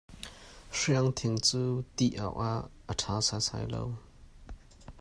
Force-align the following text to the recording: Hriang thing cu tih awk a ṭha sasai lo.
Hriang 0.77 1.11
thing 1.17 1.37
cu 1.47 1.63
tih 1.95 2.15
awk 2.25 2.37
a 2.91 2.93
ṭha 2.99 3.15
sasai 3.27 3.65
lo. 3.73 3.83